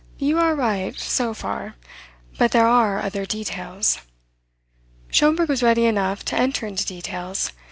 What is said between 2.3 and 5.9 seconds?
but there are other details." Schomberg was ready